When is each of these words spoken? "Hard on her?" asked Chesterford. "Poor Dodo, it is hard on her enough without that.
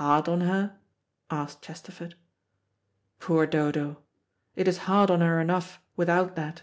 "Hard 0.00 0.26
on 0.26 0.40
her?" 0.40 0.78
asked 1.28 1.60
Chesterford. 1.60 2.14
"Poor 3.20 3.44
Dodo, 3.46 3.98
it 4.54 4.66
is 4.66 4.78
hard 4.88 5.10
on 5.10 5.20
her 5.20 5.38
enough 5.38 5.82
without 5.96 6.34
that. 6.34 6.62